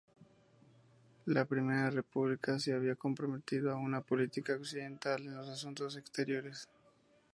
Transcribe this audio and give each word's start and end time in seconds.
La 1.27 1.45
Primera 1.45 1.91
República 1.91 2.57
se 2.57 2.73
había 2.73 2.95
comprometido 2.95 3.71
a 3.71 3.75
una 3.75 4.01
política 4.01 4.55
occidental 4.55 5.21
en 5.27 5.35
los 5.35 5.47
asuntos 5.47 5.95
exteriores. 5.95 6.67